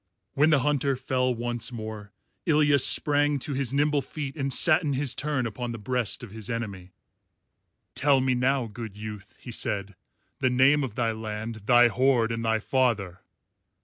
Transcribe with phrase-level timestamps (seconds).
[0.33, 2.11] When the Hunter fell once more,
[2.47, 6.31] Ilya sprang to his nimble feet and sat in his turn upon the breast of
[6.31, 6.89] his enemy.
[7.93, 9.93] "Tell me now, good youth," he said,
[10.39, 13.19] "the name of thy land, thy horde, and thy father."